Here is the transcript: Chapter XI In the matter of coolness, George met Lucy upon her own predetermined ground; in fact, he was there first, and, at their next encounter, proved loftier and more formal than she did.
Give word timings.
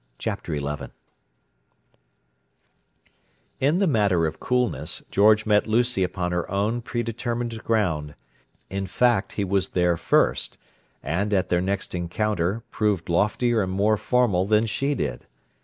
Chapter 0.17 0.57
XI 0.57 0.87
In 3.59 3.77
the 3.77 3.85
matter 3.85 4.25
of 4.25 4.39
coolness, 4.39 5.03
George 5.11 5.45
met 5.45 5.67
Lucy 5.67 6.03
upon 6.03 6.31
her 6.31 6.49
own 6.49 6.81
predetermined 6.81 7.63
ground; 7.63 8.15
in 8.71 8.87
fact, 8.87 9.33
he 9.33 9.43
was 9.43 9.69
there 9.69 9.97
first, 9.97 10.57
and, 11.03 11.31
at 11.35 11.49
their 11.49 11.61
next 11.61 11.93
encounter, 11.93 12.63
proved 12.71 13.09
loftier 13.09 13.61
and 13.61 13.73
more 13.73 13.95
formal 13.95 14.47
than 14.47 14.65
she 14.65 14.95
did. 14.95 15.27